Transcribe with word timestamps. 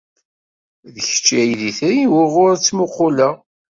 D 0.93 0.95
kečč 1.07 1.27
ay 1.41 1.51
d 1.59 1.61
itri 1.69 2.01
wuɣur 2.11 2.53
ttmuqquleɣ. 2.57 3.35